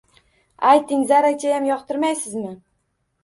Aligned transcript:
Ayting, 0.69 1.03
zarrachayam 1.11 1.67
yoqtirmaysizmi 1.71 2.55